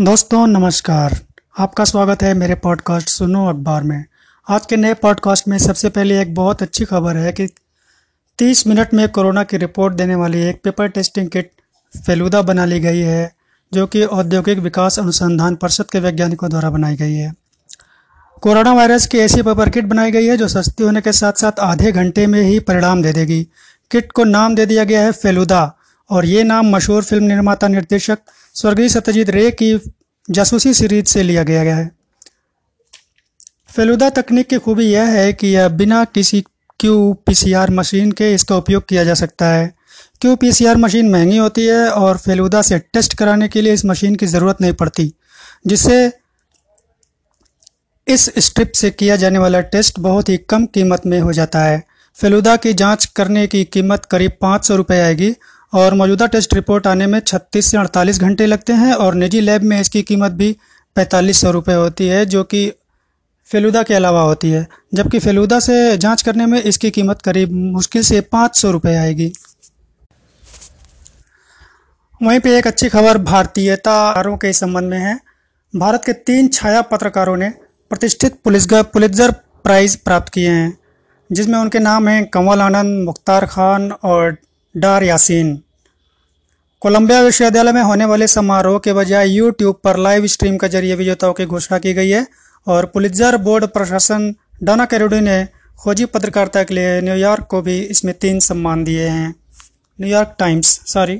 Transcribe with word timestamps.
दोस्तों, 0.00 0.46
नमस्कार। 0.46 1.20
आपका 1.58 1.84
स्वागत 1.84 2.22
है 2.22 2.34
मेरे 2.34 2.54
पॉडकास्ट 2.54 3.08
सुनो 3.08 3.46
अखबार 3.46 3.82
में। 3.82 4.04
आज 4.48 4.66
के 4.66 4.76
नए 4.76 4.94
पॉडकास्ट 4.94 5.48
में 5.48 5.58
सबसे 5.58 5.88
पहले 5.88 6.20
एक 6.20 6.34
बहुत 6.34 6.62
अच्छी 6.62 6.84
खबर 6.84 7.16
है 7.16 7.32
कि 7.32 7.46
30 8.38 8.66
मिनट 8.66 8.94
में 8.94 9.08
कोरोना 9.08 9.42
की 9.42 9.56
रिपोर्ट 9.56 9.94
देने 9.94 10.14
वाली 10.14 10.42
एक 10.42 10.60
पेपर 10.64 10.88
टेस्टिंग 10.88 11.28
किट 11.28 11.50
फेलूदा 12.06 12.42
बना 12.42 12.64
ली 12.64 12.80
गई 12.80 12.98
है, 12.98 13.32
जो 13.74 13.86
कि 13.86 14.02
औद्योगिक 14.04 14.58
विकास 14.58 14.98
अनुसंधान 14.98 15.54
परिषद 15.54 15.90
के 15.90 15.98
वैज्ञानिकों 15.98 16.50
द्वारा 16.50 16.70
बनाई 16.70 16.96
गई 16.96 17.14
है। 17.14 17.34
कोरोना 18.42 18.72
वायरस 18.72 19.06
की 19.06 19.18
ऐसी 19.18 19.42
पेपर 19.42 19.68
किट 19.68 19.84
बनाई 19.84 20.10
गई 20.10 20.26
है 20.26 20.36
जो 20.36 20.48
सस्ती 20.48 20.84
होने 20.84 21.00
के 21.00 21.12
साथ 21.12 21.32
साथ 21.32 21.60
आधे 21.60 21.92
घंटे 21.92 22.26
में 22.26 22.42
ही 22.42 22.60
परिणाम 22.60 23.02
दे 23.02 23.12
देगी। 23.12 23.48
किट 23.90 24.12
को 24.12 24.24
नाम 24.24 24.54
दे 24.54 24.66
दिया 24.66 24.84
गया 24.84 25.02
है 25.02 25.12
फेलूदा 25.12 25.76
और 26.10 26.26
ये 26.26 26.42
नाम 26.44 26.70
मशहूर 26.70 27.04
फ़िल्म 27.04 27.24
निर्माता 27.24 27.68
निर्देशक 27.68 28.18
स्वर्गीय 28.54 28.88
सत्यजीत 28.88 29.30
रे 29.30 29.50
की 29.52 29.72
जासूसी 30.28 30.74
सीरीज़ 30.74 31.06
से 31.06 31.22
लिया 31.22 31.42
गया 31.42 31.76
है। 31.76 31.90
फेलुदा 33.70 34.08
तकनीक 34.10 34.48
की 34.48 34.58
खूबी 34.58 34.84
यह 34.84 35.08
है 35.10 35.32
कि 35.32 35.46
यह 35.46 35.68
बिना 35.70 36.04
किसी 36.04 36.40
क्यू 36.80 37.12
पीसीआर 37.26 37.70
मशीन 37.70 38.12
के 38.12 38.32
इसका 38.34 38.56
उपयोग 38.56 38.86
किया 38.88 39.04
जा 39.04 39.14
सकता 39.14 39.46
है। 39.46 39.74
क्यू 40.20 40.34
पीसीआर 40.36 40.76
मशीन 40.76 41.10
महँगी 41.10 41.36
होती 41.36 41.64
है 41.66 41.88
और 41.90 42.18
फेलुदा 42.18 42.62
से 42.62 42.78
टेस्ट 42.78 43.14
कराने 43.14 43.48
के 43.48 43.62
लिए 43.62 43.72
इस 43.72 43.84
मशीन 43.84 44.14
की 44.14 44.26
ज़रूरत 44.26 44.60
नहीं 44.60 44.72
पड़ती, 44.72 45.12
जिससे 45.66 46.12
इस 48.06 48.30
स्ट्रिप 48.38 48.72
से 48.72 48.90
किया 48.90 49.16
जाने 49.16 49.38
वाला 49.38 49.60
टेस्ट 49.60 49.98
बहुत 50.00 50.28
ही 50.28 50.36
कम 50.50 50.66
कीमत 50.66 51.06
में 51.06 51.18
हो 51.20 51.32
जाता 51.32 51.62
है। 51.62 51.82
फेलुदा 52.16 52.56
की 52.56 52.72
जाँच 52.74 53.04
करने 53.16 53.46
की 53.46 53.64
कीमत 53.66 54.04
करीब 54.04 54.32
पाँच 54.40 54.64
सौ 54.64 54.76
रुपये 54.76 55.00
आएगी 55.00 55.34
और 55.72 55.94
मौजूदा 55.94 56.26
टेस्ट 56.26 56.54
रिपोर्ट 56.54 56.86
आने 56.86 57.06
में 57.06 57.20
36 57.20 57.66
से 57.66 57.76
48 57.76 58.20
घंटे 58.20 58.46
लगते 58.46 58.72
हैं 58.72 58.94
और 58.94 59.14
निजी 59.14 59.40
लैब 59.40 59.62
में 59.62 59.80
इसकी 59.80 60.02
कीमत 60.02 60.32
भी 60.32 60.56
पैंतालीस 60.96 61.40
सौ 61.40 61.50
रुपये 61.50 61.74
होती 61.74 62.06
है, 62.08 62.26
जो 62.26 62.44
कि 62.44 62.72
फेलुदा 63.46 63.82
के 63.82 63.94
अलावा 63.94 64.20
होती 64.20 64.50
है। 64.50 64.66
जबकि 64.94 65.18
फेलुदा 65.18 65.60
से 65.60 65.96
जाँच 65.96 66.22
करने 66.22 66.46
में 66.46 66.62
इसकी 66.62 66.90
कीमत 66.90 67.22
करीब 67.22 67.52
मुश्किल 67.52 68.02
से 68.02 68.20
पाँच 68.20 68.56
सौ 68.56 68.70
रुपये 68.70 68.96
आएगी। 68.96 69.32
वहीं 72.22 72.40
पे 72.40 72.58
एक 72.58 72.66
अच्छी 72.66 72.88
खबर 72.88 73.18
भारतीयतारों 73.18 74.36
के 74.36 74.52
संबंध 74.52 74.84
में 74.84 74.98
है। 74.98 75.20
भारत 75.76 76.02
के 76.06 76.12
तीन 76.12 76.48
छाया 76.48 76.82
पत्रकारों 76.82 77.36
ने 77.36 77.50
प्रतिष्ठित 77.90 78.40
पुलिसगर 78.44 78.82
प्राइज़ 79.32 79.96
प्राप्त 80.04 80.32
किए 80.32 80.50
हैं, 80.50 80.78
जिसमें 81.32 81.58
उनके 81.58 81.78
नाम 81.78 82.08
हैं 82.08 82.26
कंवल 82.26 82.60
आनंद, 82.60 83.04
मुख्तार 83.04 83.46
खान 83.46 83.92
और 83.92 84.36
डार 84.76 85.04
यासीन। 85.04 85.62
कोलंबिया 86.82 87.20
विश्वविद्यालय 87.22 87.72
में 87.72 87.82
होने 87.82 88.04
वाले 88.04 88.26
समारोह 88.26 88.78
के 88.78 88.92
बजाय 88.92 89.28
यूट्यूब 89.30 89.78
पर 89.84 89.96
लाइव 89.96 90.26
स्ट्रीम 90.26 90.56
के 90.56 90.68
ज़रिए 90.68 90.94
विजेताओं 90.94 91.32
की 91.32 91.44
घोषणा 91.46 91.78
की 91.78 91.92
गई 91.94 92.10
है 92.10 92.26
और 92.66 92.86
पुलिसजर 92.86 93.36
बोर्ड 93.36 93.64
प्रशासन 93.66 94.34
डाना 94.62 94.84
कैरोडी 94.84 95.20
ने 95.20 95.36
खोजी 95.78 96.04
पत्रकारिता 96.14 96.62
के 96.62 96.74
लिए 96.74 97.00
न्यूयॉर्क 97.00 97.46
को 97.50 97.60
भी 97.62 97.78
इसमें 97.94 98.14
तीन 98.20 98.38
सम्मान 98.40 98.84
दिए 98.84 99.08
हैं। 99.08 99.34
New York 99.98 100.34
times 100.38 100.68
sorry 100.92 101.18